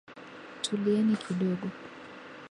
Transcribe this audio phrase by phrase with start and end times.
[0.63, 1.67] Tulieni kidogo.